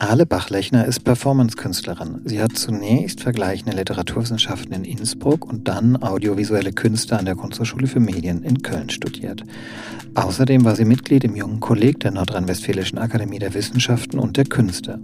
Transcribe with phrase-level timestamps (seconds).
[0.00, 2.20] Ale Bachlechner ist Performance-Künstlerin.
[2.24, 7.98] Sie hat zunächst vergleichende Literaturwissenschaften in Innsbruck und dann audiovisuelle Künste an der Kunsthochschule für
[7.98, 9.42] Medien in Köln studiert.
[10.14, 15.00] Außerdem war sie Mitglied im jungen Kolleg der Nordrhein-Westfälischen Akademie der Wissenschaften und der Künste.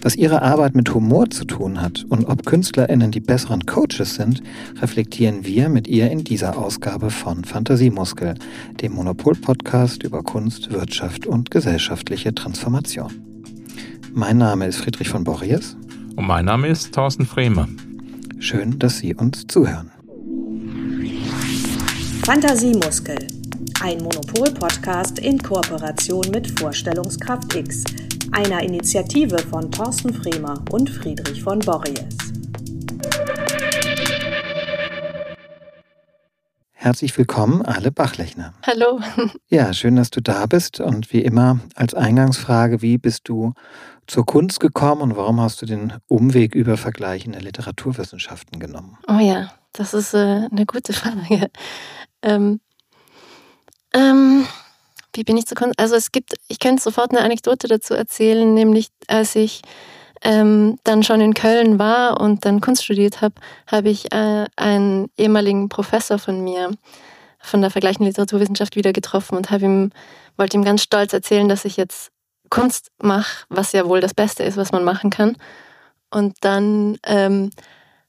[0.00, 4.42] Was ihre Arbeit mit Humor zu tun hat und ob KünstlerInnen die besseren Coaches sind,
[4.80, 8.36] reflektieren wir mit ihr in dieser Ausgabe von Fantasiemuskel,
[8.80, 13.31] dem Monopol-Podcast über Kunst, Wirtschaft und gesellschaftliche Transformation.
[14.14, 15.74] Mein Name ist Friedrich von Borries.
[16.16, 17.66] Und mein Name ist Thorsten Frehme.
[18.38, 19.90] Schön, dass Sie uns zuhören.
[22.22, 23.16] Fantasiemuskel.
[23.80, 27.84] Ein Monopol-Podcast in Kooperation mit Vorstellungskraft X,
[28.32, 32.04] einer Initiative von Thorsten Fremer und Friedrich von Borries.
[36.72, 38.54] Herzlich willkommen, Ale Bachlechner.
[38.66, 39.00] Hallo.
[39.48, 40.80] Ja, schön, dass du da bist.
[40.80, 43.54] Und wie immer als Eingangsfrage, wie bist du
[44.06, 48.98] zur Kunst gekommen und warum hast du den Umweg über vergleichende Literaturwissenschaften genommen?
[49.08, 51.50] Oh ja, das ist äh, eine gute Frage.
[52.22, 52.60] Ähm,
[53.92, 54.46] ähm,
[55.14, 55.78] wie bin ich zur Kunst?
[55.78, 59.62] Also es gibt, ich könnte sofort eine Anekdote dazu erzählen, nämlich als ich
[60.22, 63.34] ähm, dann schon in Köln war und dann Kunst studiert habe,
[63.66, 66.70] habe ich äh, einen ehemaligen Professor von mir
[67.40, 69.90] von der vergleichenden Literaturwissenschaft wieder getroffen und habe ihm
[70.36, 72.10] wollte ihm ganz stolz erzählen, dass ich jetzt
[72.52, 75.38] Kunst mache, was ja wohl das Beste ist, was man machen kann.
[76.10, 77.48] Und dann ähm,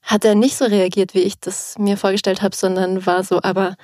[0.02, 3.76] hat er nicht so reagiert, wie ich das mir vorgestellt habe, sondern war so, aber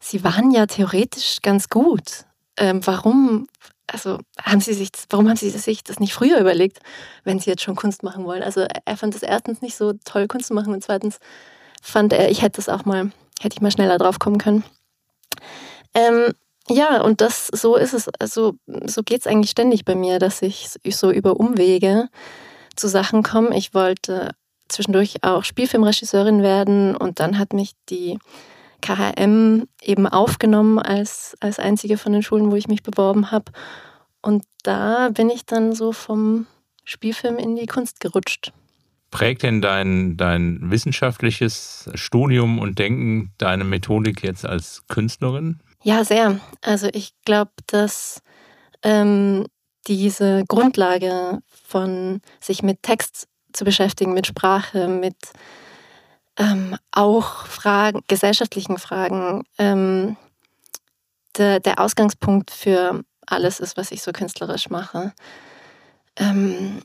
[0.00, 2.26] Sie waren ja theoretisch ganz gut.
[2.58, 3.48] Ähm, warum,
[3.86, 6.80] also haben Sie sich, warum haben Sie sich das nicht früher überlegt,
[7.24, 8.42] wenn Sie jetzt schon Kunst machen wollen?
[8.42, 11.20] Also er fand es erstens nicht so toll, Kunst zu machen und zweitens
[11.80, 14.62] fand er, ich hätte das auch mal, hätte ich mal schneller drauf kommen können.
[15.94, 16.34] Ähm,
[16.68, 18.54] ja, und das so ist es, also
[18.86, 22.08] so geht es eigentlich ständig bei mir, dass ich so über Umwege
[22.76, 23.56] zu Sachen komme.
[23.56, 24.30] Ich wollte
[24.68, 28.18] zwischendurch auch Spielfilmregisseurin werden und dann hat mich die
[28.80, 33.52] KHM eben aufgenommen als, als einzige von den Schulen, wo ich mich beworben habe.
[34.20, 36.46] Und da bin ich dann so vom
[36.84, 38.52] Spielfilm in die Kunst gerutscht.
[39.10, 45.60] Prägt denn dein, dein wissenschaftliches Studium und Denken deine Methodik jetzt als Künstlerin?
[45.82, 46.40] Ja, sehr.
[46.60, 48.22] Also ich glaube, dass
[48.82, 49.46] ähm,
[49.88, 55.16] diese Grundlage von sich mit Text zu beschäftigen, mit Sprache, mit
[56.38, 60.16] ähm, auch Fragen, gesellschaftlichen Fragen, ähm,
[61.36, 65.12] der, der, Ausgangspunkt für alles ist, was ich so künstlerisch mache.
[66.16, 66.82] Ähm,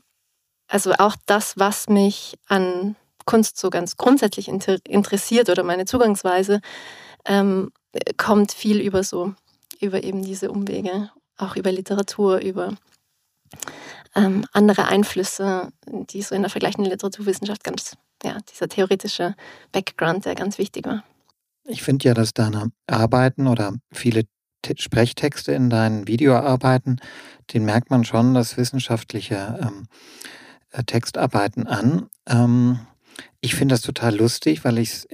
[0.66, 6.60] also auch das, was mich an Kunst so ganz grundsätzlich inter interessiert oder meine Zugangsweise,
[7.26, 7.70] ähm,
[8.16, 9.34] kommt viel über so,
[9.80, 12.74] über eben diese Umwege, auch über Literatur, über
[14.14, 19.34] ähm, andere Einflüsse, die so in der vergleichenden Literaturwissenschaft ganz, ja, dieser theoretische
[19.72, 21.04] Background, der ganz wichtig war.
[21.64, 24.24] Ich finde ja, dass deine Arbeiten oder viele
[24.76, 27.00] Sprechtexte in deinen Videoarbeiten,
[27.52, 29.86] den merkt man schon das wissenschaftliche ähm,
[30.72, 32.08] äh, Textarbeiten an.
[32.26, 32.80] Ähm,
[33.40, 35.08] ich finde das total lustig, weil ich es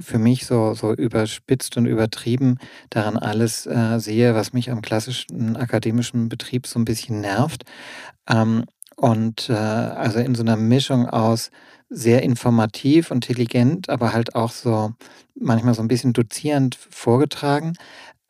[0.00, 2.58] für mich so, so überspitzt und übertrieben
[2.90, 7.64] daran alles äh, sehe, was mich am klassischen akademischen Betrieb so ein bisschen nervt.
[8.28, 8.64] Ähm,
[8.96, 11.50] und äh, also in so einer Mischung aus
[11.88, 14.92] sehr informativ intelligent, aber halt auch so
[15.38, 17.74] manchmal so ein bisschen dozierend vorgetragen.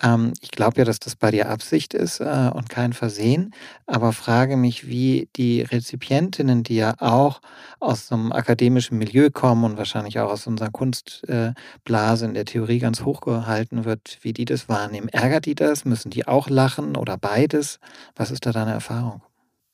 [0.02, 3.54] Ähm, ich glaube ja, dass das bei dir Absicht ist äh, und kein Versehen,
[3.86, 7.40] aber frage mich, wie die Rezipientinnen, die ja auch
[7.80, 12.78] aus einem akademischen Milieu kommen und wahrscheinlich auch aus unserer Kunstblase äh, in der Theorie
[12.78, 15.08] ganz hoch gehalten wird, wie die das wahrnehmen.
[15.08, 15.84] Ärgert die das?
[15.86, 17.80] Müssen die auch lachen oder beides?
[18.14, 19.22] Was ist da deine Erfahrung?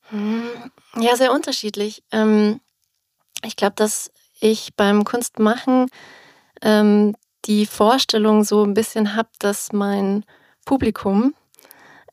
[0.09, 0.43] Hm,
[0.99, 2.03] ja, sehr unterschiedlich.
[2.11, 2.61] Ähm,
[3.43, 5.87] ich glaube, dass ich beim Kunstmachen
[6.61, 10.25] ähm, die Vorstellung so ein bisschen habe, dass mein
[10.65, 11.33] Publikum,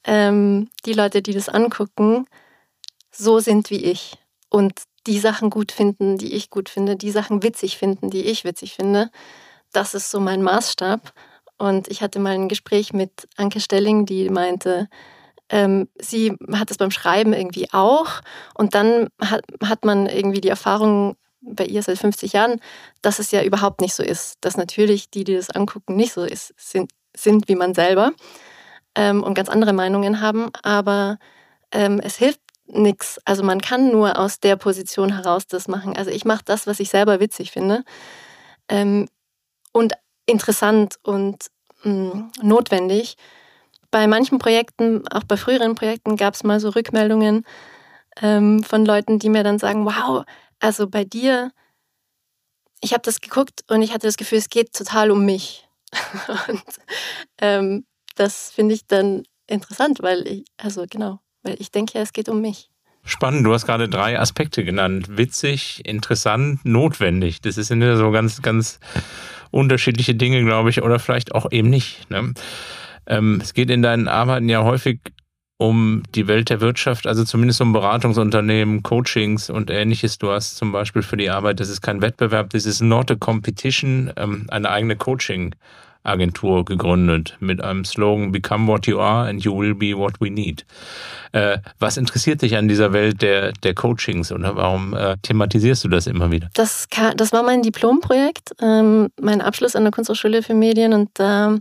[0.04, 2.26] ähm, die Leute, die das angucken,
[3.10, 4.16] so sind wie ich
[4.48, 8.44] und die Sachen gut finden, die ich gut finde, die Sachen witzig finden, die ich
[8.44, 9.10] witzig finde.
[9.72, 11.12] Das ist so mein Maßstab.
[11.58, 14.88] Und ich hatte mal ein Gespräch mit Anke Stelling, die meinte,
[15.48, 18.20] ähm, sie hat es beim Schreiben irgendwie auch.
[18.54, 22.60] Und dann hat, hat man irgendwie die Erfahrung bei ihr seit 50 Jahren,
[23.02, 24.36] dass es ja überhaupt nicht so ist.
[24.40, 28.12] Dass natürlich die, die das angucken, nicht so ist, sind, sind wie man selber
[28.94, 30.50] ähm, und ganz andere Meinungen haben.
[30.62, 31.18] Aber
[31.72, 33.18] ähm, es hilft nichts.
[33.24, 35.96] Also man kann nur aus der Position heraus das machen.
[35.96, 37.84] Also ich mache das, was ich selber witzig finde
[38.68, 39.08] ähm,
[39.72, 39.94] und
[40.26, 41.46] interessant und
[41.82, 43.16] mh, mm, notwendig.
[43.90, 47.44] Bei manchen Projekten, auch bei früheren Projekten, gab es mal so Rückmeldungen,
[48.22, 50.24] ähm, von Leuten, die mir dann sagen, wow,
[50.60, 51.52] also bei dir,
[52.80, 55.66] ich habe das geguckt und ich hatte das Gefühl, es geht total um mich.
[56.48, 56.62] und
[57.38, 57.84] ähm,
[58.14, 62.28] das finde ich dann interessant, weil ich, also genau, weil ich denke ja, es geht
[62.28, 62.70] um mich.
[63.02, 65.16] Spannend, du hast gerade drei Aspekte genannt.
[65.16, 67.40] Witzig, interessant, notwendig.
[67.40, 68.78] Das sind ja so ganz, ganz
[69.50, 72.10] unterschiedliche Dinge, glaube ich, oder vielleicht auch eben nicht.
[72.10, 72.34] Ne?
[73.06, 75.00] Ähm, es geht in deinen Arbeiten ja häufig
[75.60, 80.16] um die Welt der Wirtschaft, also zumindest um Beratungsunternehmen, Coachings und ähnliches.
[80.16, 83.14] Du hast zum Beispiel für die Arbeit, das ist kein Wettbewerb, das ist not a
[83.14, 85.54] competition, ähm, eine eigene Coaching.
[86.02, 90.30] Agentur gegründet mit einem Slogan Become what you are and you will be what we
[90.30, 90.64] need.
[91.32, 95.88] Äh, was interessiert dich an dieser Welt der, der Coachings und warum äh, thematisierst du
[95.88, 96.48] das immer wieder?
[96.54, 101.58] Das, das war mein Diplomprojekt, ähm, mein Abschluss an der Kunsthochschule für Medien und da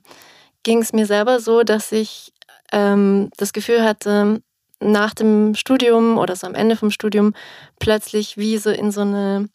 [0.63, 2.31] ging es mir selber so, dass ich
[2.71, 4.42] ähm, das Gefühl hatte,
[4.80, 7.33] nach dem Studium oder so am Ende vom Studium
[7.80, 9.50] plötzlich wie so in so eine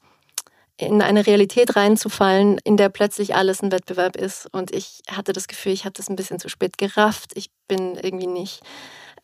[0.76, 4.52] in eine Realität reinzufallen, in der plötzlich alles ein Wettbewerb ist.
[4.52, 7.30] Und ich hatte das Gefühl, ich habe das ein bisschen zu spät gerafft.
[7.36, 8.60] Ich bin irgendwie nicht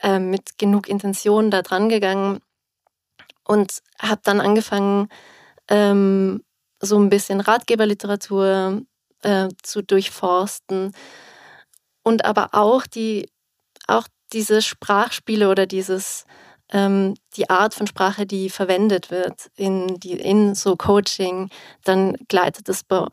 [0.01, 2.39] äh, mit genug Intention da dran gegangen
[3.45, 5.09] und habe dann angefangen,
[5.69, 6.45] ähm,
[6.81, 8.83] so ein bisschen Ratgeberliteratur
[9.23, 10.95] äh, zu durchforsten
[12.03, 13.29] und aber auch die
[13.91, 16.25] auch diese Sprachspiele oder dieses
[16.73, 21.51] ähm, die Art von Sprache, die verwendet wird in, die, in so Coaching,
[21.85, 23.07] dann gleitet es bei,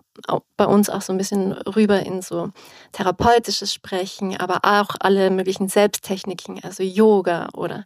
[0.55, 2.51] bei uns auch so ein bisschen rüber in so
[2.91, 7.83] therapeutisches Sprechen, aber auch alle möglichen Selbsttechniken, also Yoga oder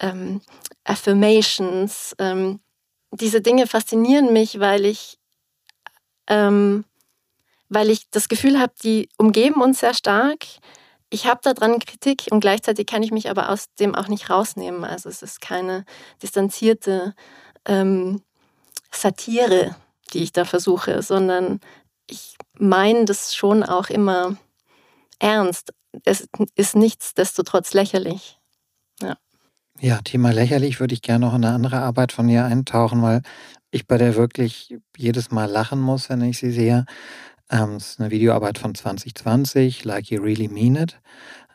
[0.00, 0.40] ähm,
[0.82, 2.14] Affirmations.
[2.18, 2.60] Ähm,
[3.12, 5.18] diese Dinge faszinieren mich, weil ich
[6.26, 6.84] ähm,
[7.68, 10.44] weil ich das Gefühl habe, die umgeben uns sehr stark
[11.14, 14.84] ich habe daran Kritik und gleichzeitig kann ich mich aber aus dem auch nicht rausnehmen.
[14.84, 15.84] Also es ist keine
[16.20, 17.14] distanzierte
[17.66, 18.20] ähm,
[18.90, 19.76] Satire,
[20.12, 21.60] die ich da versuche, sondern
[22.10, 24.36] ich meine das schon auch immer
[25.20, 25.72] ernst.
[26.04, 28.40] Es ist nichtsdestotrotz lächerlich.
[29.00, 29.16] Ja.
[29.80, 33.22] Ja, Thema lächerlich würde ich gerne noch in eine andere Arbeit von ihr eintauchen, weil
[33.70, 36.86] ich bei der wirklich jedes Mal lachen muss, wenn ich sie sehe.
[37.54, 41.00] Ähm, es ist eine Videoarbeit von 2020, Like You Really Mean It.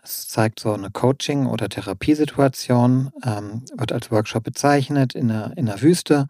[0.01, 5.65] Es zeigt so eine Coaching- oder Therapiesituation, ähm, wird als Workshop bezeichnet in der, in
[5.65, 6.27] der Wüste.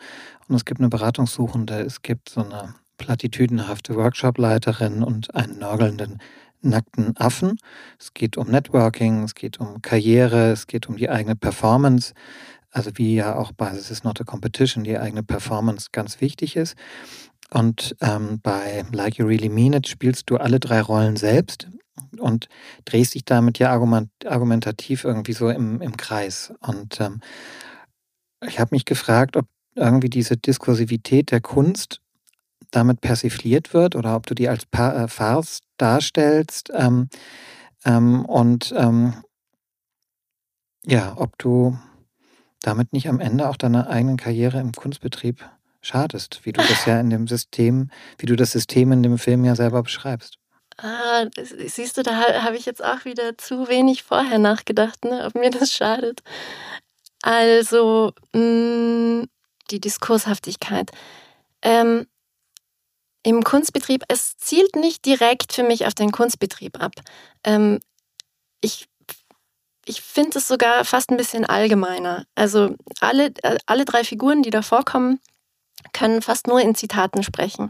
[0.48, 6.18] Und es gibt eine Beratungssuchende, es gibt so eine platitüdenhafte Workshopleiterin und einen nörgelnden
[6.62, 7.57] nackten Affen.
[8.00, 12.13] Es geht um Networking, es geht um Karriere, es geht um die eigene Performance.
[12.72, 16.56] Also wie ja auch bei This is not a competition die eigene Performance ganz wichtig
[16.56, 16.75] ist.
[17.51, 21.68] Und ähm, bei Like You Really Mean It spielst du alle drei Rollen selbst
[22.18, 22.48] und
[22.86, 26.54] drehst dich damit ja argument argumentativ irgendwie so im, im Kreis.
[26.60, 27.22] Und ähm,
[28.46, 32.01] ich habe mich gefragt, ob irgendwie diese Diskursivität der Kunst
[32.72, 37.10] damit persifliert wird oder ob du die als pa äh, Farce darstellst ähm,
[37.86, 39.13] ähm, und ähm,
[40.86, 41.78] ja, ob du
[42.62, 45.50] damit nicht am Ende auch deiner eigenen Karriere im Kunstbetrieb
[45.81, 49.45] schadest, wie du das ja in dem System, wie du das System in dem Film
[49.45, 50.37] ja selber beschreibst.
[50.77, 55.35] Ah, siehst du, da habe ich jetzt auch wieder zu wenig vorher nachgedacht, ne, ob
[55.35, 56.21] mir das schadet.
[57.21, 59.27] Also, mh, mm,
[59.71, 60.91] die Diskurshaftigkeit.
[61.62, 62.07] Ähm,
[63.24, 66.93] Im Kunstbetrieb, es zielt nicht direkt für mich auf den Kunstbetrieb ab.
[67.43, 67.79] Ähm,
[68.62, 68.88] ich
[69.89, 72.25] ich finde es sogar fast ein bisschen allgemeiner.
[72.36, 75.19] Also alle, äh, alle drei Figuren, die da vorkommen,
[75.93, 77.69] können fast nur in Zitaten sprechen.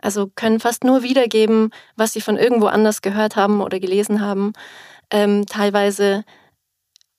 [0.00, 4.52] Also können fast nur wiedergeben, was sie von irgendwo anders gehört haben oder gelesen haben.
[5.10, 6.24] Ähm, teilweise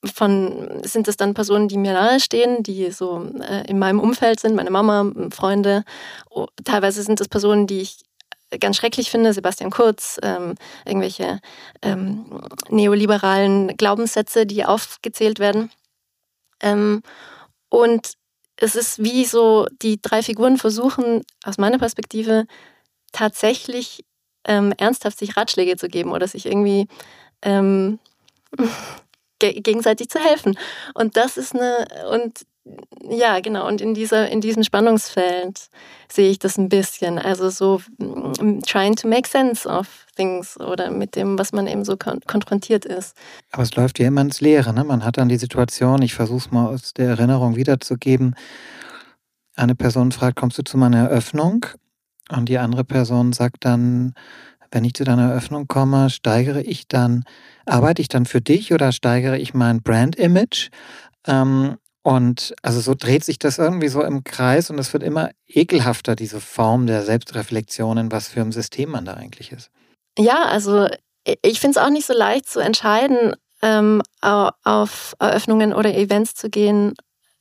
[0.06, 4.56] von, sind es dann Personen, die mir nahestehen, die so äh, in meinem Umfeld sind,
[4.56, 5.84] meine Mama, Freunde.
[6.64, 8.00] Teilweise sind es Personen, die ich
[8.60, 10.56] ganz schrecklich finde, Sebastian Kurz, ähm,
[10.86, 11.40] irgendwelche
[11.82, 15.70] ähm, neoliberalen Glaubenssätze, die aufgezählt werden.
[16.62, 17.04] Ähm,
[17.70, 18.14] und
[18.62, 22.46] es ist wie so, die drei Figuren versuchen aus meiner Perspektive
[23.14, 24.04] tatsächlich
[24.46, 26.88] ähm, ernsthaft sich Ratschläge zu geben oder sich irgendwie
[27.42, 28.00] ähm,
[29.40, 30.58] gegenseitig zu helfen.
[30.94, 32.46] Und das ist eine, und
[33.10, 33.68] ja, genau.
[33.68, 35.70] Und in, dieser, in diesem Spannungsfeld
[36.12, 37.18] sehe ich das ein bisschen.
[37.18, 41.84] Also so mm, trying to make sense of things oder mit dem, was man eben
[41.86, 43.16] so kon konfrontiert ist.
[43.52, 44.74] Aber es läuft ja immer ins Leere.
[44.74, 44.84] Ne?
[44.84, 48.36] Man hat dann die Situation, ich versuche es mal aus der Erinnerung wiederzugeben.
[49.56, 51.66] Eine Person fragt, kommst du zu meiner Eröffnung?
[52.30, 54.14] Und die andere Person sagt dann,
[54.72, 57.24] wenn ich zu deiner Eröffnung komme, steigere ich dann,
[57.66, 60.70] arbeite ich dann für dich oder steigere ich mein Brand-Image?
[61.26, 65.32] Ähm, Und also so dreht sich das irgendwie so im Kreis und es wird immer
[65.48, 69.70] ekelhafter, diese Form der Selbstreflexion, in was für ein System man da eigentlich ist.
[70.18, 70.88] Ja, also
[71.42, 76.50] ich finde es auch nicht so leicht zu entscheiden, ähm, auf Eröffnungen oder Events zu
[76.50, 76.94] gehen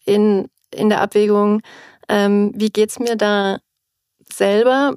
[0.04, 1.62] in, in der Abwägung,
[2.08, 3.58] ähm, wie geht es mir da
[4.32, 4.94] selber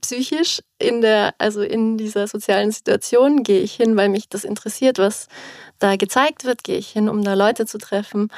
[0.00, 4.98] psychisch in der, also in dieser sozialen Situation gehe ich hin, weil mich das interessiert,
[4.98, 5.28] was
[5.78, 8.28] da gezeigt wird, gehe ich hin, um da Leute zu treffen.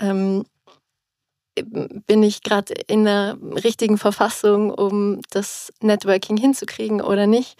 [0.00, 0.44] Ähm,
[1.56, 7.56] bin ich gerade in der richtigen Verfassung, um das Networking hinzukriegen oder nicht?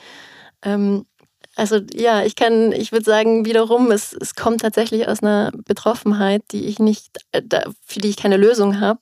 [0.62, 1.06] Ähm,
[1.54, 6.42] also ja, ich kann, ich würde sagen, wiederum, es, es kommt tatsächlich aus einer Betroffenheit,
[6.50, 7.42] die ich nicht, äh,
[7.86, 9.00] für die ich keine Lösung habe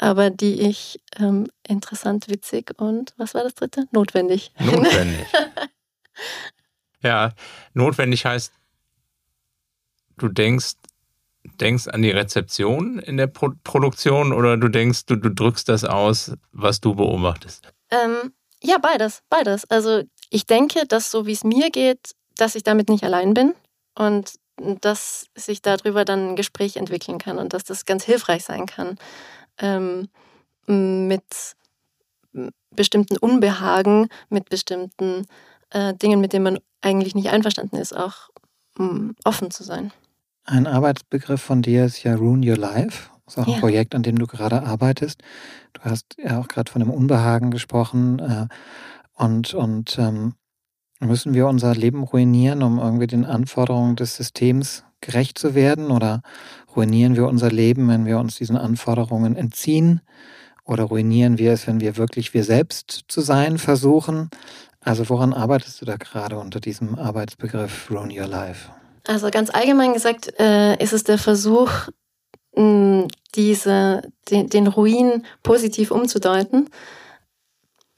[0.00, 3.86] aber die ich ähm, interessant, witzig und was war das dritte?
[3.92, 4.50] Notwendig.
[4.58, 5.26] Notwendig.
[7.02, 7.34] ja,
[7.74, 8.52] notwendig heißt,
[10.16, 10.72] du denkst,
[11.44, 15.84] denkst an die Rezeption in der Pro Produktion oder du denkst, du, du drückst das
[15.84, 17.72] aus, was du beobachtest?
[17.90, 18.32] Ähm,
[18.62, 19.68] ja, beides, beides.
[19.70, 23.54] Also ich denke, dass so wie es mir geht, dass ich damit nicht allein bin
[23.94, 28.66] und dass sich darüber dann ein Gespräch entwickeln kann und dass das ganz hilfreich sein
[28.66, 28.98] kann
[29.58, 30.08] ähm,
[30.66, 31.24] mit
[32.70, 35.26] bestimmten Unbehagen, mit bestimmten
[35.70, 38.28] äh, Dingen, mit denen man eigentlich nicht einverstanden ist, auch
[38.78, 39.92] um, offen zu sein.
[40.50, 43.08] Ein Arbeitsbegriff von dir ist ja Ruin Your Life.
[43.24, 43.60] Das ist auch ein ja.
[43.60, 45.22] Projekt, an dem du gerade arbeitest.
[45.74, 48.18] Du hast ja auch gerade von dem Unbehagen gesprochen.
[48.18, 48.48] Äh,
[49.14, 50.34] und und ähm,
[50.98, 55.92] müssen wir unser Leben ruinieren, um irgendwie den Anforderungen des Systems gerecht zu werden?
[55.92, 56.20] Oder
[56.74, 60.00] ruinieren wir unser Leben, wenn wir uns diesen Anforderungen entziehen?
[60.64, 64.30] Oder ruinieren wir es, wenn wir wirklich wir selbst zu sein versuchen?
[64.80, 68.79] Also woran arbeitest du da gerade unter diesem Arbeitsbegriff Ruin Your Life?
[69.06, 71.70] Also ganz allgemein gesagt äh, ist es der Versuch,
[72.54, 76.68] mh, diese, den, den Ruin positiv umzudeuten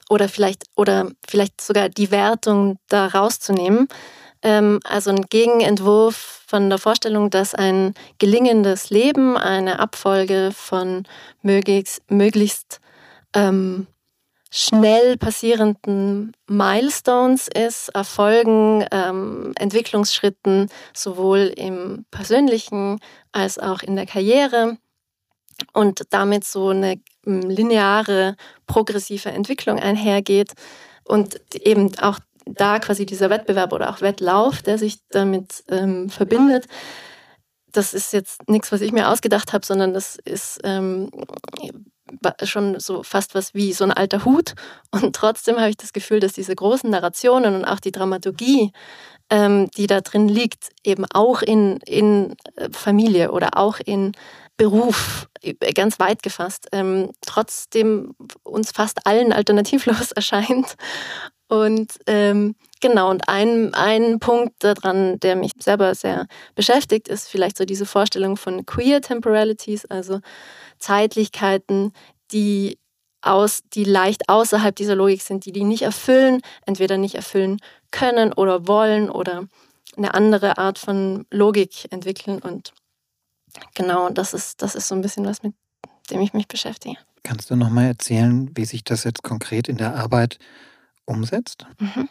[0.09, 3.87] oder vielleicht oder vielleicht sogar die Wertung da rauszunehmen.
[4.41, 11.07] Ähm, also ein Gegenentwurf von der Vorstellung, dass ein gelingendes Leben eine Abfolge von
[11.41, 12.79] möglichst, möglichst
[13.33, 13.87] ähm,
[14.55, 22.99] schnell passierenden Milestones ist, Erfolgen, ähm, Entwicklungsschritten, sowohl im persönlichen
[23.31, 24.77] als auch in der Karriere
[25.73, 28.35] und damit so eine lineare,
[28.67, 30.53] progressive Entwicklung einhergeht
[31.03, 36.67] und eben auch da quasi dieser Wettbewerb oder auch Wettlauf, der sich damit ähm, verbindet,
[37.71, 41.09] das ist jetzt nichts, was ich mir ausgedacht habe, sondern das ist ähm,
[42.43, 44.53] schon so fast was wie so ein alter Hut.
[44.91, 48.71] Und trotzdem habe ich das Gefühl, dass diese großen Narrationen und auch die Dramaturgie,
[49.29, 54.11] ähm, die da drin liegt, eben auch in, in äh, Familie oder auch in
[54.57, 60.75] Beruf, äh, ganz weit gefasst, ähm, trotzdem uns fast allen alternativlos erscheint
[61.53, 67.57] und ähm, genau, und ein, ein Punkt daran, der mich selber sehr beschäftigt, ist vielleicht
[67.57, 70.19] so diese Vorstellung von Queer Temporalities, also
[70.79, 71.93] Zeitlichkeiten,
[72.31, 72.79] die
[73.21, 77.59] aus, die leicht außerhalb dieser Logik sind, die die nicht erfüllen, entweder nicht erfüllen
[77.91, 79.47] können oder wollen oder
[79.95, 82.39] eine andere Art von Logik entwickeln.
[82.39, 82.73] Und
[83.75, 85.53] genau, das ist, das ist so ein bisschen was, mit
[86.09, 86.97] dem ich mich beschäftige.
[87.21, 90.39] Kannst du nochmal erzählen, wie sich das jetzt konkret in der Arbeit
[91.05, 91.65] umsetzt?
[91.79, 92.09] Mhm.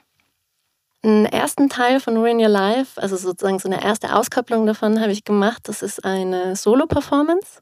[1.04, 5.10] Einen ersten Teil von Ruin Your Life, also sozusagen so eine erste Auskopplung davon, habe
[5.10, 5.62] ich gemacht.
[5.64, 7.60] Das ist eine Solo-Performance.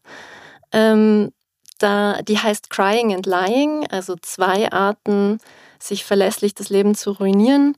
[0.72, 1.32] Ähm,
[1.78, 5.38] da, die heißt Crying and Lying, also zwei Arten,
[5.78, 7.76] sich verlässlich das Leben zu ruinieren.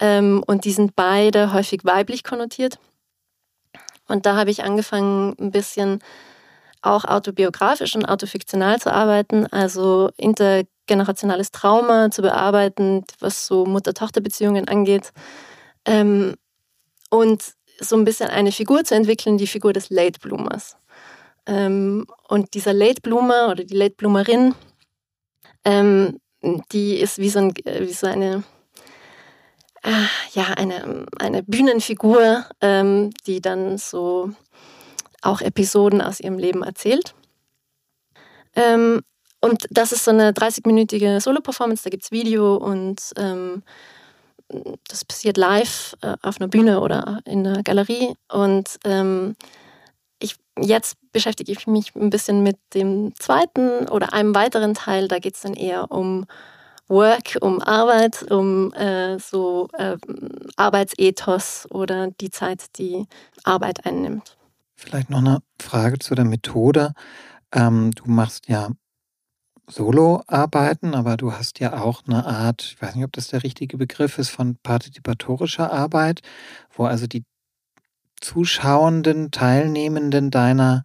[0.00, 2.78] Ähm, und die sind beide häufig weiblich konnotiert.
[4.08, 6.00] Und da habe ich angefangen, ein bisschen
[6.82, 10.10] auch autobiografisch und autofiktional zu arbeiten, also
[10.86, 15.12] intergenerationales Trauma zu bearbeiten, was so Mutter-Tochter-Beziehungen angeht.
[15.84, 16.34] Ähm,
[17.10, 17.42] und
[17.80, 20.76] so ein bisschen eine Figur zu entwickeln, die Figur des Late Bloomers.
[21.46, 24.54] Ähm, und dieser Late Bloomer oder die Late Bloomerin,
[25.64, 26.20] ähm,
[26.72, 28.44] die ist wie so, ein, wie so eine,
[29.82, 34.30] äh, ja, eine, eine Bühnenfigur, ähm, die dann so
[35.22, 37.14] auch Episoden aus ihrem Leben erzählt.
[39.46, 43.62] Und das ist so eine 30-minütige Solo-Performance, da gibt es Video und ähm,
[44.88, 48.14] das passiert live äh, auf einer Bühne oder in der Galerie.
[48.28, 49.36] Und ähm,
[50.18, 55.06] ich, jetzt beschäftige ich mich ein bisschen mit dem zweiten oder einem weiteren Teil.
[55.06, 56.26] Da geht es dann eher um
[56.88, 59.96] Work, um Arbeit, um äh, so äh,
[60.56, 63.06] Arbeitsethos oder die Zeit, die
[63.44, 64.36] Arbeit einnimmt.
[64.74, 66.94] Vielleicht noch eine Frage zu der Methode.
[67.52, 68.70] Ähm, du machst ja
[69.68, 73.76] Solo-Arbeiten, aber du hast ja auch eine Art, ich weiß nicht, ob das der richtige
[73.76, 76.22] Begriff ist, von partizipatorischer Arbeit,
[76.72, 77.24] wo also die
[78.20, 80.82] Zuschauenden, Teilnehmenden deiner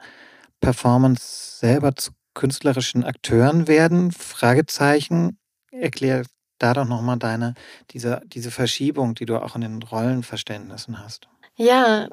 [0.59, 4.11] Performance selber zu künstlerischen Akteuren werden?
[4.11, 5.37] Fragezeichen.
[5.71, 6.23] Erklär
[6.59, 7.55] da doch nochmal deine,
[7.91, 11.30] diese, diese Verschiebung, die du auch in den Rollenverständnissen hast.
[11.57, 12.07] Ja,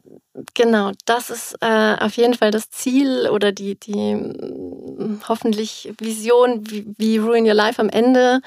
[0.55, 0.93] genau.
[1.07, 6.87] Das ist äh, auf jeden Fall das Ziel oder die, die hm, hoffentlich Vision, wie,
[6.99, 8.41] wie Ruin Your Life am Ende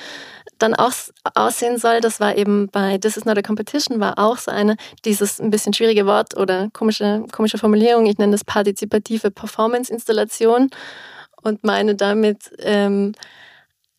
[0.59, 0.91] dann auch
[1.33, 2.01] aussehen soll.
[2.01, 5.49] Das war eben bei This is not a competition, war auch so eine, dieses ein
[5.49, 8.05] bisschen schwierige Wort oder komische, komische Formulierung.
[8.05, 10.69] Ich nenne das partizipative Performance-Installation
[11.41, 13.13] und meine damit ähm,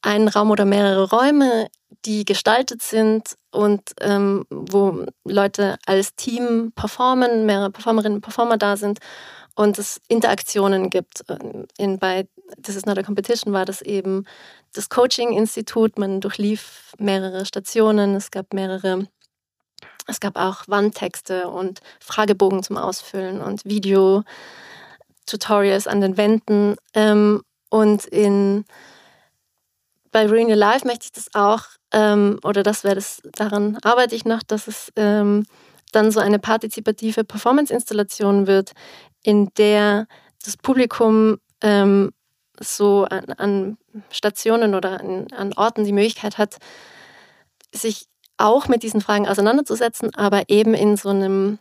[0.03, 1.69] einen Raum oder mehrere Räume,
[2.05, 8.77] die gestaltet sind und ähm, wo Leute als Team performen, mehrere Performerinnen und Performer da
[8.77, 8.99] sind
[9.55, 11.25] und es Interaktionen gibt.
[11.29, 12.27] Ähm, in, bei
[12.61, 14.25] This is not a competition war das eben
[14.75, 15.99] das Coaching-Institut.
[15.99, 19.09] Man durchlief mehrere Stationen, es gab mehrere,
[20.07, 26.77] es gab auch Wandtexte und Fragebogen zum Ausfüllen und Video-Tutorials an den Wänden.
[26.95, 28.65] Ähm, und in
[30.13, 34.15] bei Ruin Your Life möchte ich das auch, ähm, oder das wäre das, daran arbeite
[34.15, 35.45] ich noch, dass es ähm,
[35.91, 38.73] dann so eine partizipative Performance-Installation wird,
[39.23, 40.07] in der
[40.45, 42.13] das Publikum ähm,
[42.61, 43.79] so an, an,
[44.11, 46.59] Stationen oder an, an Orten die Möglichkeit hat,
[47.75, 51.59] sich auch mit diesen Fragen auseinanderzusetzen, aber eben in so einem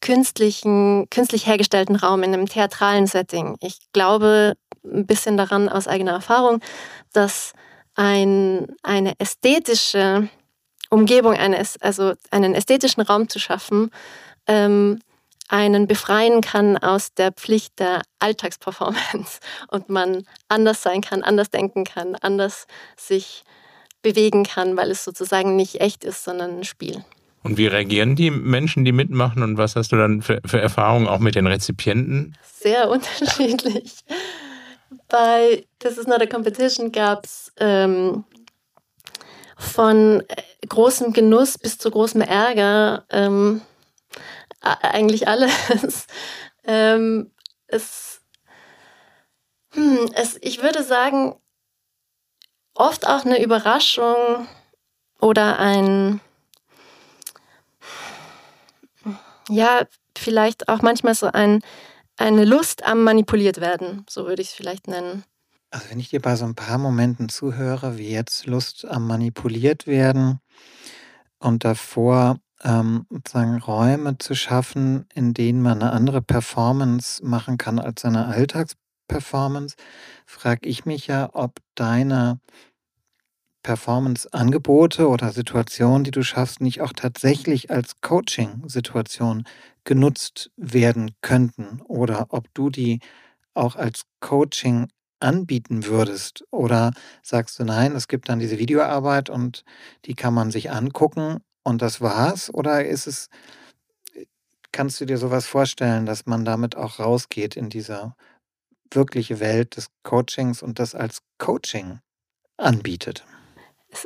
[0.00, 3.56] künstlichen, künstlich hergestellten Raum, in einem theatralen Setting.
[3.60, 4.54] Ich glaube
[4.84, 6.60] ein bisschen daran aus eigener Erfahrung,
[7.12, 7.52] dass
[7.94, 10.28] ein, eine ästhetische
[10.90, 13.90] Umgebung, eines, also einen ästhetischen Raum zu schaffen,
[14.46, 15.00] ähm,
[15.48, 21.84] einen befreien kann aus der Pflicht der Alltagsperformance und man anders sein kann, anders denken
[21.84, 23.44] kann, anders sich
[24.02, 27.04] bewegen kann, weil es sozusagen nicht echt ist, sondern ein Spiel.
[27.42, 31.06] Und wie reagieren die Menschen, die mitmachen und was hast du dann für, für Erfahrungen
[31.06, 32.36] auch mit den Rezipienten?
[32.42, 33.96] Sehr unterschiedlich.
[35.08, 38.24] Bei This is not a competition gab es ähm,
[39.56, 43.62] von äh, großem Genuss bis zu großem Ärger ähm,
[44.60, 46.06] eigentlich alles.
[46.64, 47.30] ähm,
[47.66, 48.20] es,
[49.72, 51.36] hm, es, ich würde sagen,
[52.74, 54.48] oft auch eine Überraschung
[55.20, 56.20] oder ein,
[59.48, 61.62] ja, vielleicht auch manchmal so ein,
[62.16, 65.24] eine Lust am manipuliert werden, so würde ich es vielleicht nennen.
[65.70, 69.86] Also wenn ich dir bei so ein paar Momenten zuhöre, wie jetzt Lust am manipuliert
[69.86, 70.38] werden
[71.38, 77.78] und davor ähm, sozusagen Räume zu schaffen, in denen man eine andere Performance machen kann
[77.78, 79.76] als seine Alltagsperformance,
[80.26, 82.40] frage ich mich ja, ob deine
[83.64, 89.44] Performance-Angebote oder Situationen, die du schaffst, nicht auch tatsächlich als Coaching-Situation
[89.84, 91.82] genutzt werden könnten?
[91.88, 93.00] Oder ob du die
[93.54, 94.88] auch als Coaching
[95.20, 96.44] anbieten würdest?
[96.52, 99.64] Oder sagst du nein, es gibt dann diese Videoarbeit und
[100.06, 102.52] die kann man sich angucken und das war's?
[102.54, 103.28] Oder ist es
[104.72, 108.14] kannst du dir sowas vorstellen, dass man damit auch rausgeht in diese
[108.92, 112.00] wirkliche Welt des Coachings und das als Coaching
[112.58, 113.24] anbietet?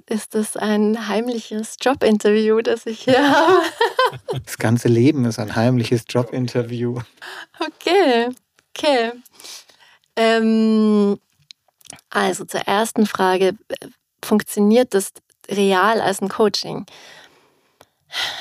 [0.06, 3.62] Ist das ein heimliches Jobinterview, das ich hier habe.
[4.44, 7.00] Das ganze Leben ist ein heimliches Jobinterview.
[7.60, 8.28] Okay,
[8.76, 9.12] okay.
[10.16, 11.18] Ähm,
[12.10, 13.56] also zur ersten Frage,
[14.24, 15.12] funktioniert das
[15.48, 16.86] real als ein Coaching?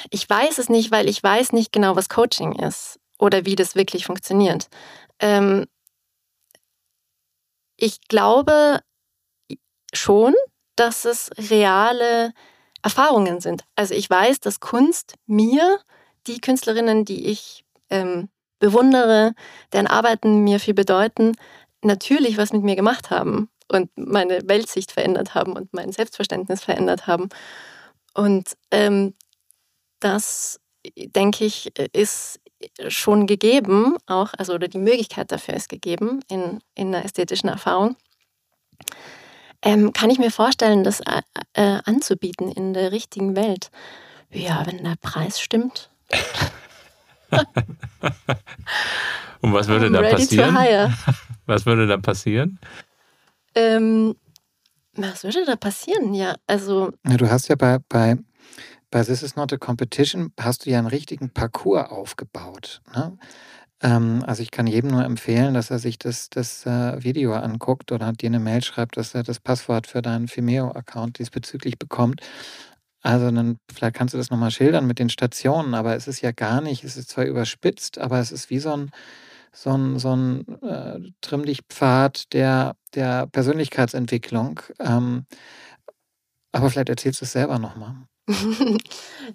[0.10, 3.76] Ich weiß es nicht, weil ich weiß nicht genau, was Coaching ist oder wie das
[3.76, 4.70] wirklich funktioniert.
[5.20, 5.66] Ähm,
[7.76, 8.82] ich glaube
[9.94, 10.34] schon,
[10.78, 12.34] dass es reale
[12.82, 13.64] Erfahrungen sind.
[13.76, 15.80] Also ich weiß, dass Kunst mir,
[16.28, 19.34] die Künstlerinnen, die ich ähm, bewundere,
[19.74, 21.36] deren Arbeiten mir viel bedeuten,
[21.84, 27.08] natürlich was mit mir gemacht haben und meine Weltsicht verändert haben und mein Selbstverständnis verändert
[27.08, 27.30] haben.
[28.14, 29.14] Und ähm,
[30.00, 30.60] das,
[30.96, 32.40] denke ich, ist
[32.88, 37.96] schon gegeben, auch, also oder die Möglichkeit dafür ist gegeben in, in einer ästhetischen Erfahrung
[39.62, 41.22] ähm, kann ich mir vorstellen, das äh,
[41.54, 43.72] äh, anzubieten in der richtigen Welt.
[44.32, 45.90] Ja, wenn der Preis stimmt.
[49.42, 50.56] Und was würde I'm da passieren?
[51.46, 52.60] Was würde da passieren?
[53.56, 54.16] Ähm,
[54.96, 56.14] was würde da passieren?
[56.14, 56.92] Ja, also.
[57.08, 58.18] Ja, du hast ja bei, bei,
[58.92, 62.82] bei This is not a competition, hast du ja einen richtigen Parcours aufgebaut.
[62.94, 63.18] Ne?
[63.82, 67.92] Ähm, also ich kann jedem nur empfehlen, dass er sich das, das äh, Video anguckt
[67.92, 72.22] oder dir eine Mail schreibt, dass er das Passwort für deinen Vimeo-Account diesbezüglich bekommt.
[73.02, 76.32] Also dann, vielleicht kannst du das nochmal schildern mit den Stationen, aber es ist ja
[76.32, 78.92] gar nicht, es ist zwar überspitzt, aber es ist wie so ein,
[79.54, 84.62] so ein, so ein äh, Trimm-dich-Pfad der, der Persönlichkeitsentwicklung.
[84.80, 85.26] Ähm,
[86.52, 88.08] aber vielleicht erzählst du es selber nochmal.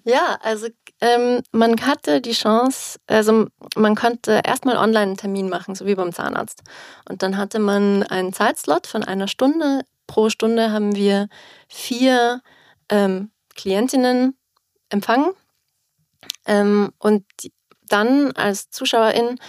[0.03, 0.67] ja, also
[1.01, 5.95] ähm, man hatte die Chance, also man konnte erstmal online einen Termin machen, so wie
[5.95, 6.61] beim Zahnarzt.
[7.09, 9.81] Und dann hatte man einen Zeitslot von einer Stunde.
[10.05, 11.27] Pro Stunde haben wir
[11.67, 12.41] vier
[12.89, 14.37] ähm, Klientinnen
[14.89, 15.31] empfangen.
[16.45, 17.25] Ähm, und
[17.87, 19.39] dann als Zuschauerin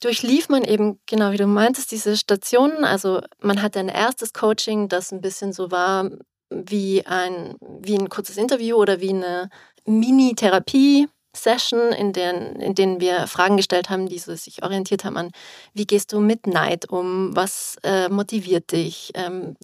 [0.00, 2.84] durchlief man eben, genau wie du meintest, diese Stationen.
[2.84, 6.10] Also man hatte ein erstes Coaching, das ein bisschen so war
[6.50, 9.50] wie ein, wie ein kurzes Interview oder wie eine
[9.84, 11.08] Mini-Therapie.
[11.36, 15.32] Session, in denen, in denen wir Fragen gestellt haben, die so sich orientiert haben an,
[15.74, 19.54] wie gehst du mit Neid um, was äh, motiviert dich, ähm,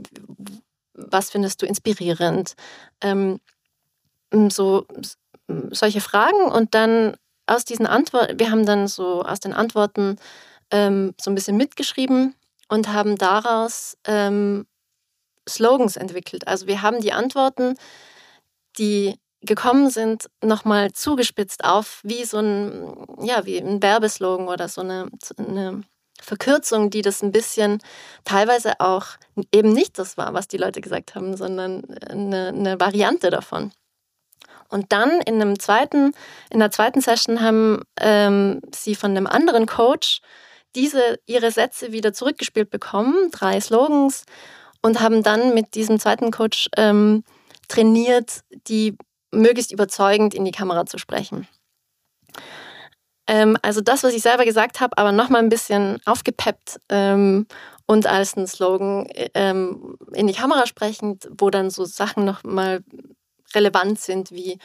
[0.93, 2.55] was findest du inspirierend,
[3.01, 3.41] ähm,
[4.49, 4.87] so
[5.71, 7.17] solche Fragen und dann
[7.47, 10.17] aus diesen Antworten, wir haben dann so aus den Antworten
[10.71, 12.35] ähm, so ein bisschen mitgeschrieben
[12.69, 14.67] und haben daraus ähm,
[15.49, 16.47] Slogans entwickelt.
[16.47, 17.75] Also wir haben die Antworten,
[18.79, 24.83] die gekommen sind, nochmal zugespitzt auf wie so ein, ja, wie ein Werbeslogan oder so
[24.83, 25.83] eine, eine
[26.21, 27.79] Verkürzung, die das ein bisschen
[28.25, 29.07] teilweise auch
[29.53, 33.73] eben nicht das war, was die Leute gesagt haben, sondern eine, eine Variante davon.
[34.69, 36.13] Und dann in einem zweiten,
[36.51, 40.21] in der zweiten Session haben ähm, sie von einem anderen Coach
[40.75, 44.25] diese ihre Sätze wieder zurückgespielt bekommen, drei Slogans
[44.83, 47.25] und haben dann mit diesem zweiten Coach ähm,
[47.69, 48.97] trainiert, die
[49.31, 51.49] möglichst überzeugend in die Kamera zu sprechen.
[53.27, 57.47] Ähm, also das, was ich selber gesagt habe, aber nochmal ein bisschen aufgepeppt ähm,
[57.87, 62.83] und als ein Slogan ähm, in die Kamera sprechend, wo dann so Sachen nochmal
[63.55, 64.59] relevant sind wie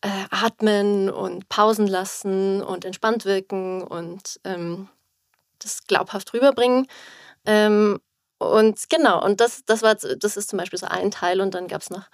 [0.00, 4.88] äh, atmen und Pausen lassen und entspannt wirken und ähm,
[5.58, 6.86] das glaubhaft rüberbringen.
[7.44, 7.98] Ähm,
[8.38, 11.40] und genau, und das, das, war, das ist zum Beispiel so ein Teil.
[11.40, 12.04] Und dann gab es noch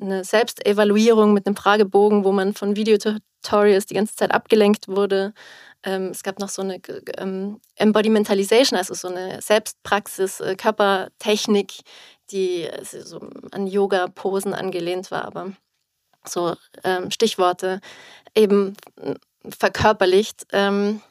[0.00, 5.34] eine Selbstevaluierung mit einem Fragebogen, wo man von Videotutorials die ganze Zeit abgelenkt wurde.
[5.82, 6.80] Ähm, es gab noch so eine
[7.18, 11.74] ähm, Embodimentalization, also so eine Selbstpraxis, äh, Körpertechnik,
[12.30, 15.52] die also so an Yoga-Posen angelehnt war, aber
[16.26, 17.80] so ähm, Stichworte
[18.34, 18.76] eben
[19.48, 20.46] verkörperlicht.
[20.52, 21.02] Ähm,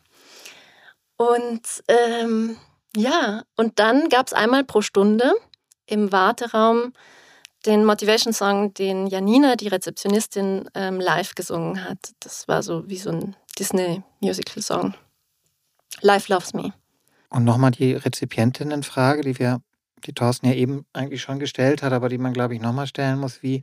[1.17, 2.58] und ähm,
[2.95, 5.34] ja, und dann gab es einmal pro Stunde
[5.86, 6.93] im Warteraum
[7.65, 11.97] den Motivation Song, den Janina, die Rezeptionistin, ähm, live gesungen hat.
[12.19, 14.93] Das war so wie so ein Disney-Musical-Song.
[16.01, 16.73] Life Loves Me.
[17.29, 19.62] Und nochmal die Rezipientinnenfrage, die wir,
[20.05, 23.19] die Thorsten ja eben eigentlich schon gestellt hat, aber die man, glaube ich, nochmal stellen
[23.19, 23.62] muss, wie,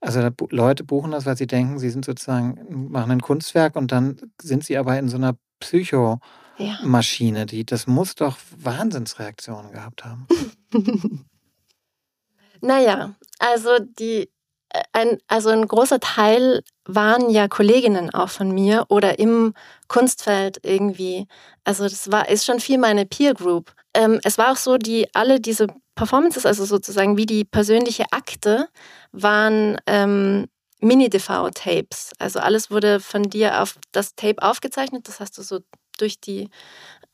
[0.00, 4.32] also Leute buchen das, weil sie denken, sie sind sozusagen, machen ein Kunstwerk und dann
[4.40, 6.18] sind sie aber in so einer Psycho-
[6.60, 6.78] ja.
[6.82, 10.26] Maschine, die, das muss doch Wahnsinnsreaktionen gehabt haben.
[12.60, 14.30] naja, also die,
[14.68, 19.54] äh, ein, also ein großer Teil waren ja Kolleginnen auch von mir oder im
[19.88, 21.26] Kunstfeld irgendwie.
[21.64, 23.72] Also das war, ist schon viel meine Peer Group.
[23.94, 28.68] Ähm, es war auch so, die alle diese Performances, also sozusagen wie die persönliche Akte,
[29.12, 30.46] waren ähm,
[30.80, 32.12] Mini-DV-Tapes.
[32.18, 35.08] Also alles wurde von dir auf das Tape aufgezeichnet.
[35.08, 35.60] Das hast du so
[36.00, 36.48] durch die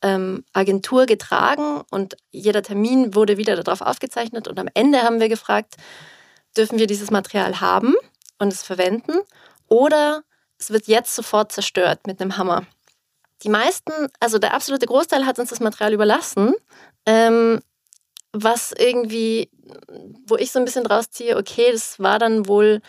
[0.01, 4.47] ähm, Agentur getragen und jeder Termin wurde wieder darauf aufgezeichnet.
[4.47, 5.75] Und am Ende haben wir gefragt,
[6.55, 7.95] dürfen wir dieses Material haben
[8.39, 9.13] und es verwenden
[9.67, 10.23] oder
[10.59, 12.65] es wird jetzt sofort zerstört mit einem Hammer.
[13.43, 16.53] Die meisten, also der absolute Großteil hat uns das Material überlassen,
[17.05, 17.61] ähm,
[18.33, 19.49] was irgendwie,
[20.25, 22.81] wo ich so ein bisschen draus ziehe, okay, das war dann wohl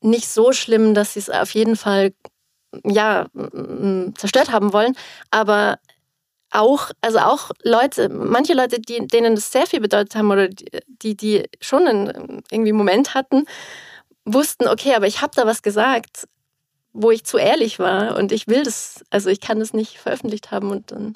[0.00, 2.12] nicht so schlimm, dass sie es auf jeden Fall
[2.84, 3.26] ja,
[4.14, 4.96] zerstört haben wollen.
[5.30, 5.78] Aber
[6.50, 11.16] auch, also auch Leute, manche Leute, die, denen das sehr viel bedeutet haben oder die,
[11.16, 13.44] die schon einen irgendwie Moment hatten,
[14.24, 16.26] wussten, okay, aber ich habe da was gesagt,
[16.92, 20.50] wo ich zu ehrlich war und ich will das, also ich kann das nicht veröffentlicht
[20.50, 21.14] haben und dann,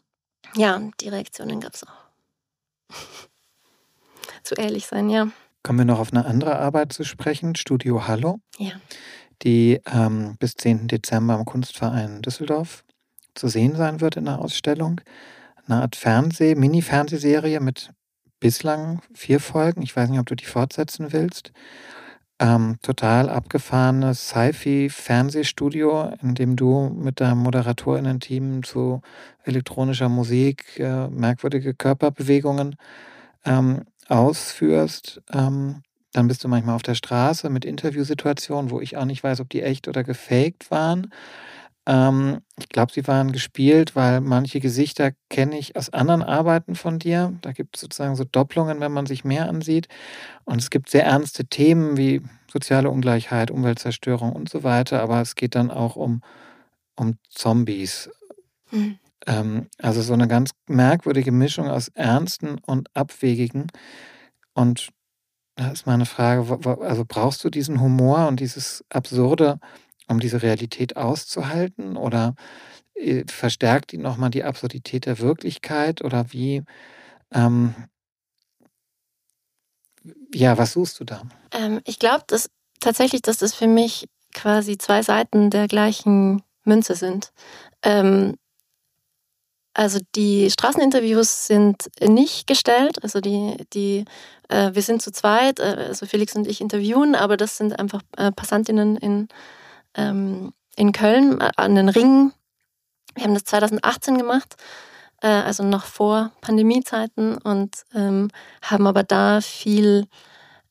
[0.54, 2.94] ja, die Reaktionen gab es auch.
[4.42, 5.28] zu ehrlich sein, ja.
[5.62, 8.40] Kommen wir noch auf eine andere Arbeit zu sprechen, Studio Hallo.
[8.58, 8.72] Ja
[9.42, 10.88] die ähm, bis 10.
[10.88, 12.84] Dezember im Kunstverein Düsseldorf
[13.34, 15.00] zu sehen sein wird in der Ausstellung.
[15.66, 17.90] Eine Art Fernseh-, Mini-Fernsehserie mit
[18.40, 19.82] bislang vier Folgen.
[19.82, 21.52] Ich weiß nicht, ob du die fortsetzen willst.
[22.40, 29.02] ähm, total abgefahrenes Sci-Fi-Fernsehstudio, in dem du mit deinem ModeratorInnen-Team zu
[29.44, 32.76] elektronischer Musik äh, merkwürdige Körperbewegungen
[33.44, 35.22] ähm, ausführst.
[35.32, 39.40] Ähm, dann bist du manchmal auf der Straße mit Interviewsituationen, wo ich auch nicht weiß,
[39.40, 41.12] ob die echt oder gefaked waren.
[41.86, 46.98] Ähm, ich glaube, sie waren gespielt, weil manche Gesichter kenne ich aus anderen Arbeiten von
[46.98, 47.36] dir.
[47.42, 49.88] Da gibt es sozusagen so Doppelungen, wenn man sich mehr ansieht.
[50.44, 55.02] Und es gibt sehr ernste Themen wie soziale Ungleichheit, Umweltzerstörung und so weiter.
[55.02, 56.22] Aber es geht dann auch um,
[56.96, 58.10] um Zombies.
[58.70, 58.98] Mhm.
[59.26, 63.68] Ähm, also so eine ganz merkwürdige Mischung aus Ernsten und Abwegigen.
[64.54, 64.90] Und
[65.60, 69.58] da ist meine Frage, also brauchst du diesen Humor und dieses Absurde,
[70.08, 71.98] um diese Realität auszuhalten?
[71.98, 72.34] Oder
[72.94, 76.02] äh, verstärkt die nochmal die Absurdität der Wirklichkeit?
[76.02, 76.62] Oder wie,
[77.30, 77.74] ähm,
[80.34, 81.24] ja, was suchst du da?
[81.52, 82.48] Ähm, ich glaube dass
[82.80, 87.32] tatsächlich, dass das für mich quasi zwei Seiten der gleichen Münze sind.
[87.82, 88.36] Ähm,
[89.74, 94.04] also die Straßeninterviews sind nicht gestellt, also die, die
[94.48, 98.02] äh, wir sind zu zweit, äh, also Felix und ich interviewen, aber das sind einfach
[98.16, 99.28] äh, Passantinnen in
[99.94, 102.32] ähm, in Köln äh, an den Ringen.
[103.14, 104.56] Wir haben das 2018 gemacht,
[105.20, 108.28] äh, also noch vor Pandemiezeiten und ähm,
[108.62, 110.06] haben aber da viel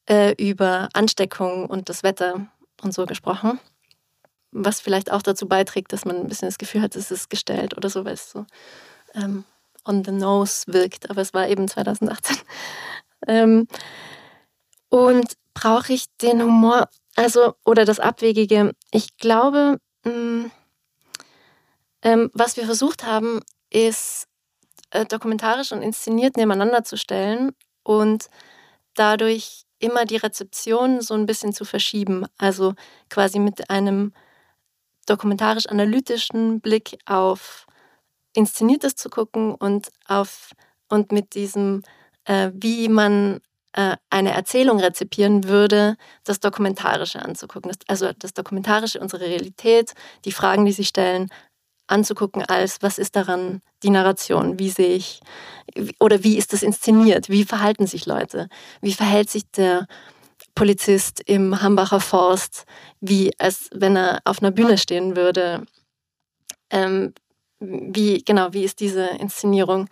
[0.09, 2.47] äh, über Ansteckung und das Wetter
[2.81, 3.59] und so gesprochen.
[4.51, 7.77] Was vielleicht auch dazu beiträgt, dass man ein bisschen das Gefühl hat, es ist gestellt
[7.77, 8.45] oder so, weil es so
[9.13, 9.45] ähm,
[9.86, 11.10] on the nose wirkt.
[11.10, 12.38] Aber es war eben 2018.
[13.28, 13.67] ähm,
[14.89, 16.89] und brauche ich den Humor?
[17.15, 18.74] Also, oder das Abwegige.
[18.91, 20.45] Ich glaube, mm,
[22.02, 24.28] ähm, was wir versucht haben, ist
[24.91, 27.52] äh, dokumentarisch und inszeniert nebeneinander zu stellen
[27.84, 28.30] und
[28.95, 32.26] dadurch immer die Rezeption so ein bisschen zu verschieben.
[32.38, 32.74] Also
[33.10, 34.13] quasi mit einem
[35.06, 37.65] dokumentarisch-analytischen Blick auf
[38.39, 40.52] Inszeniertes zu gucken und auf
[40.88, 41.84] und mit diesem,
[42.25, 43.41] äh, wie man
[43.73, 47.71] äh, eine Erzählung rezipieren würde, das Dokumentarische anzugucken.
[47.88, 49.93] Also das Dokumentarische, unsere Realität,
[50.25, 51.30] die Fragen, die sie stellen,
[51.88, 55.21] anzugucken als, was ist daran die Narration, wie sehe ich,
[55.99, 58.47] oder wie ist das inszeniert, wie verhalten sich Leute,
[58.82, 59.88] wie verhält sich der
[60.56, 62.65] Polizist im Hambacher Forst,
[62.99, 65.65] wie als wenn er auf einer Bühne stehen würde.
[66.69, 67.13] Ähm,
[67.60, 69.89] wie, genau, wie ist diese Inszenierung?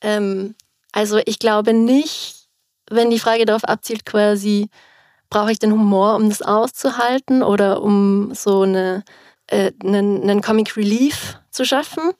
[0.00, 0.54] Ähm,
[0.92, 2.48] also ich glaube nicht,
[2.90, 4.68] wenn die Frage darauf abzielt, quasi,
[5.30, 9.04] brauche ich den Humor, um das auszuhalten oder um so eine,
[9.46, 12.12] äh, einen, einen Comic Relief zu schaffen?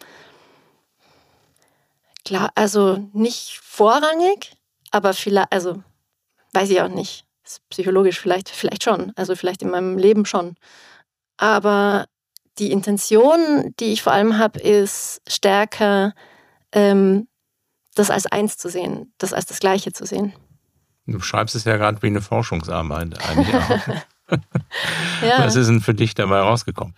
[2.24, 4.52] Klar, also nicht vorrangig,
[4.90, 5.82] aber vielleicht, also
[6.52, 7.24] weiß ich auch nicht.
[7.70, 10.56] Psychologisch vielleicht, vielleicht schon, also vielleicht in meinem Leben schon.
[11.38, 12.06] Aber
[12.58, 16.12] die Intention, die ich vor allem habe, ist stärker,
[16.72, 17.28] ähm,
[17.94, 20.32] das als eins zu sehen, das als das Gleiche zu sehen.
[21.06, 23.70] Du schreibst es ja gerade wie eine Forschungsarbeit eigentlich auch.
[25.22, 25.38] ja.
[25.38, 26.94] Was ist denn für dich dabei rausgekommen?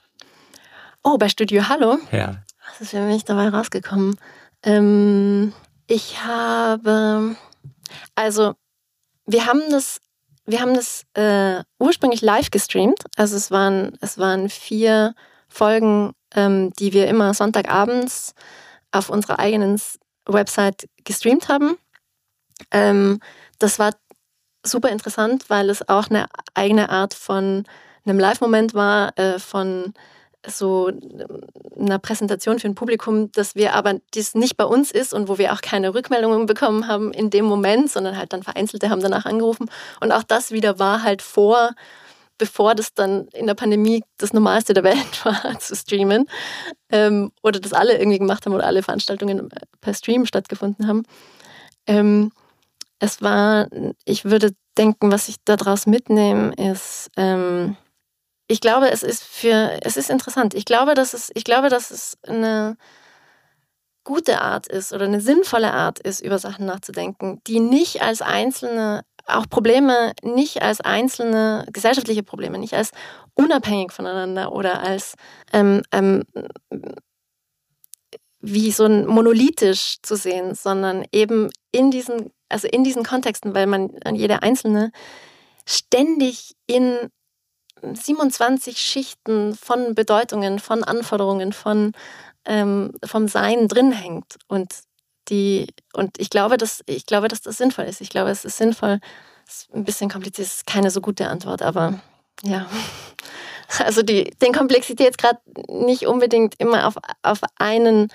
[1.03, 1.99] Oh, bei Studio Hallo?
[2.11, 2.43] Ja.
[2.69, 4.17] Was ist für mich dabei rausgekommen?
[4.63, 5.53] Ähm,
[5.87, 7.37] ich habe,
[8.15, 8.55] also
[9.27, 10.01] wir haben das,
[10.45, 13.05] wir haben das äh, ursprünglich live gestreamt.
[13.17, 15.15] Also es waren, es waren vier
[15.51, 18.35] Folgen, ähm, die wir immer Sonntagabends
[18.93, 19.81] auf unserer eigenen
[20.27, 21.77] Website gestreamt haben.
[22.71, 23.21] Ähm,
[23.59, 23.93] das war
[24.65, 27.65] super interessant, weil es auch eine eigene Art von
[28.05, 29.93] einem Live-Moment war, äh, von
[30.47, 31.43] so ähm,
[31.79, 35.39] einer Präsentation für ein Publikum, dass wir aber das nicht bei uns ist und wo
[35.39, 39.27] wir auch keine Rückmeldungen bekommen haben in dem Moment, sondern halt dann Vereinzelte haben danach
[39.27, 39.71] angerufen.
[40.01, 41.73] Und auch das wieder war halt vor,
[42.41, 46.27] bevor das dann in der Pandemie das Normalste der Welt war, zu streamen.
[46.91, 49.49] Ähm, oder das alle irgendwie gemacht haben oder alle Veranstaltungen
[49.81, 51.05] per Stream stattgefunden haben.
[51.87, 52.33] Ähm,
[52.99, 53.69] es war,
[54.05, 57.77] ich würde denken, was ich daraus mitnehme, ist, ähm,
[58.49, 60.55] ich glaube, es ist für, es ist interessant.
[60.55, 62.77] Ich glaube, dass es, ich glaube, dass es eine
[64.05, 69.03] gute Art ist oder eine sinnvolle Art ist, über Sachen nachzudenken, die nicht als einzelne,
[69.37, 72.91] auch Probleme nicht als einzelne gesellschaftliche Probleme, nicht als
[73.35, 75.15] unabhängig voneinander oder als
[75.53, 76.25] ähm, ähm,
[78.41, 83.67] wie so ein monolithisch zu sehen, sondern eben in diesen also in diesen Kontexten, weil
[83.67, 84.93] man jeder Einzelne
[85.67, 87.09] ständig in
[87.83, 91.93] 27 Schichten von Bedeutungen, von Anforderungen, von
[92.45, 94.37] ähm, vom Sein drin hängt.
[94.49, 94.73] Und
[95.31, 98.01] die, und ich glaube, dass, ich glaube, dass das sinnvoll ist.
[98.01, 99.01] Ich glaube, es ist sinnvoll,
[99.47, 102.01] Das ist ein bisschen kompliziert, das ist keine so gute Antwort, aber
[102.43, 102.67] ja.
[103.79, 105.39] Also die, den Komplexitätsgrad
[105.69, 108.09] nicht unbedingt immer auf, auf einen,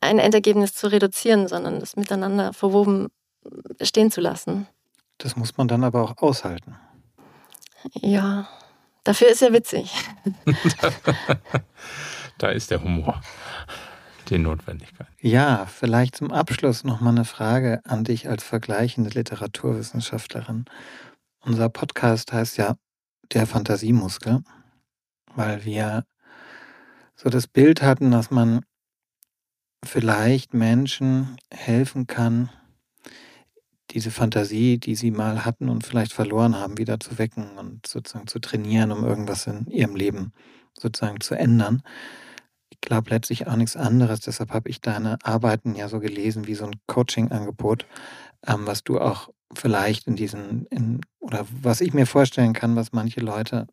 [0.00, 3.06] ein Endergebnis zu reduzieren, sondern das miteinander verwoben
[3.80, 4.66] stehen zu lassen.
[5.18, 6.74] Das muss man dann aber auch aushalten.
[7.92, 8.48] Ja,
[9.04, 9.92] dafür ist er witzig.
[12.38, 13.20] da ist der Humor,
[14.30, 15.08] die Notwendigkeit.
[15.20, 20.64] Ja, vielleicht zum Abschluss noch mal eine Frage an dich als vergleichende Literaturwissenschaftlerin.
[21.40, 22.76] Unser Podcast heißt ja
[23.32, 24.42] der Fantasiemuskel,
[25.34, 26.04] weil wir
[27.14, 28.60] so das Bild hatten, dass man
[29.84, 32.50] vielleicht Menschen helfen kann,
[33.92, 38.26] diese Fantasie, die sie mal hatten und vielleicht verloren haben, wieder zu wecken und sozusagen
[38.26, 40.32] zu trainieren, um irgendwas in ihrem Leben
[40.78, 41.82] sozusagen zu ändern.
[42.70, 44.20] Ich glaube letztlich auch nichts anderes.
[44.20, 47.86] Deshalb habe ich deine Arbeiten ja so gelesen wie so ein Coaching-Angebot,
[48.46, 52.92] ähm, was du auch vielleicht in diesen, in, oder was ich mir vorstellen kann, was
[52.92, 53.66] manche Leute,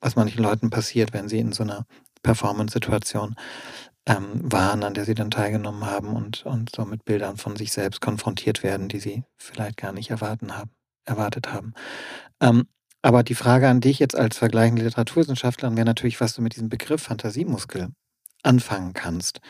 [0.00, 1.86] was manchen Leuten passiert, wenn sie in so einer
[2.22, 3.36] Performance-Situation
[4.06, 7.72] ähm, waren, an der sie dann teilgenommen haben und, und so mit Bildern von sich
[7.72, 10.70] selbst konfrontiert werden, die sie vielleicht gar nicht erwarten haben,
[11.04, 11.74] erwartet haben.
[12.40, 12.66] Ähm,
[13.02, 16.68] aber die Frage an dich jetzt als vergleichende Literaturwissenschaftlerin wäre natürlich, was du mit diesem
[16.68, 17.88] Begriff Fantasiemuskel
[18.42, 19.40] anfangen kannst.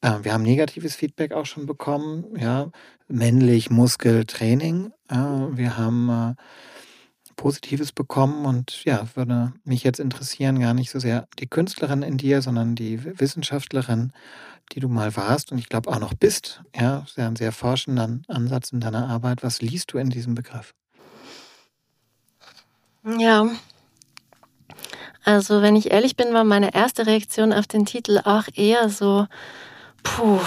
[0.00, 2.70] Äh, wir haben negatives Feedback auch schon bekommen, ja,
[3.08, 4.92] männlich Muskeltraining.
[5.08, 6.34] Äh, wir haben äh,
[7.36, 12.16] Positives bekommen und ja, würde mich jetzt interessieren, gar nicht so sehr die Künstlerin in
[12.16, 14.12] dir, sondern die Wissenschaftlerin,
[14.72, 16.62] die du mal warst und ich glaube auch noch bist.
[16.74, 19.42] Ja, sehr ein sehr forschender Ansatz in deiner Arbeit.
[19.42, 20.72] Was liest du in diesem Begriff?
[23.06, 23.48] Ja.
[25.24, 29.26] Also, wenn ich ehrlich bin, war meine erste Reaktion auf den Titel auch eher so,
[30.02, 30.40] puh,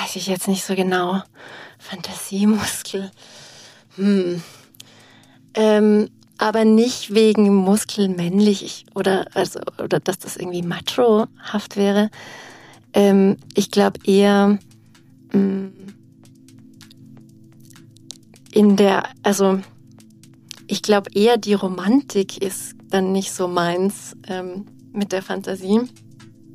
[0.00, 1.22] weiß ich jetzt nicht so genau.
[1.78, 3.10] Fantasiemuskel.
[3.96, 4.42] Hm.
[5.54, 12.10] Ähm, aber nicht wegen muskelmännlich oder, also, oder dass das irgendwie machohaft wäre.
[12.94, 14.58] Ähm, ich glaube eher
[15.32, 15.72] mh, mm,
[18.52, 19.60] in der, also
[20.68, 25.80] ich glaube eher die Romantik ist dann nicht so meins ähm, mit der Fantasie.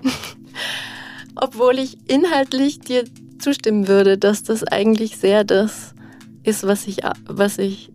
[1.35, 3.05] Obwohl ich inhaltlich dir
[3.39, 5.95] zustimmen würde, dass das eigentlich sehr das
[6.43, 7.91] ist, was ich, was ich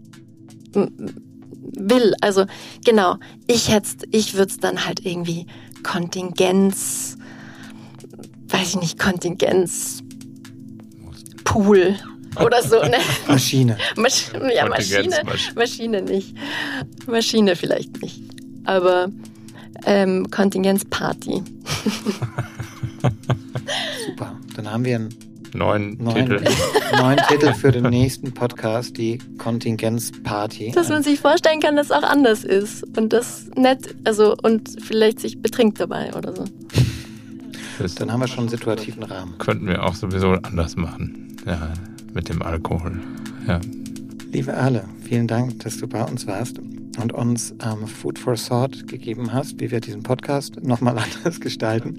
[0.73, 2.15] will.
[2.21, 2.47] Also
[2.85, 5.47] genau, ich hätte, ich würde es dann halt irgendwie
[5.85, 7.17] Kontingenz,
[8.49, 10.03] weiß ich nicht, Kontingenz,
[11.45, 11.97] Pool
[12.37, 12.81] oder so.
[12.83, 12.99] Ne?
[13.27, 13.77] Maschine.
[13.97, 15.23] Masch ja, Maschine,
[15.55, 16.35] Maschine nicht.
[17.07, 18.23] Maschine vielleicht nicht.
[18.65, 19.09] Aber
[19.85, 21.43] ähm, Kontingenzparty.
[24.07, 24.37] Super.
[24.57, 25.15] Dann haben wir einen
[25.55, 26.45] neuen, neuen Titel.
[26.97, 30.73] neuen Titel für den nächsten Podcast, die Kontingenzparty.
[30.73, 34.83] Dass man sich vorstellen kann, dass es auch anders ist und das nett, also und
[34.83, 36.45] vielleicht sich betrinkt dabei oder so.
[37.79, 39.39] Das Dann haben wir schon einen situativen Rahmen.
[39.39, 41.37] Könnten wir auch sowieso anders machen.
[41.47, 41.73] Ja,
[42.15, 43.01] mit dem Alkohol.
[43.47, 43.61] Ja.
[44.33, 46.59] Liebe Alle, vielen Dank, dass du bei uns warst
[47.01, 51.99] und uns ähm, Food for Thought gegeben hast, wie wir diesen Podcast nochmal anders gestalten,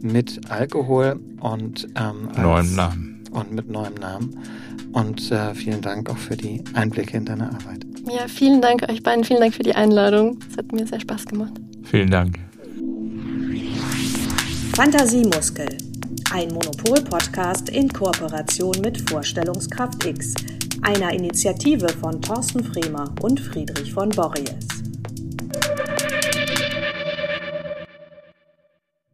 [0.00, 3.24] mit Alkohol und ähm, neuem Namen.
[3.32, 4.38] Und mit neuem Namen.
[4.92, 7.84] Und äh, vielen Dank auch für die Einblicke in deine Arbeit.
[8.06, 10.38] Ja, vielen Dank euch beiden, vielen Dank für die Einladung.
[10.48, 11.54] Es hat mir sehr Spaß gemacht.
[11.82, 12.38] Vielen Dank.
[14.74, 15.68] Fantasiemuskel.
[16.34, 20.34] Ein Monopol-Podcast in Kooperation mit Vorstellungskraft X
[20.82, 24.83] einer Initiative von Thorsten Fremer und Friedrich von Borries.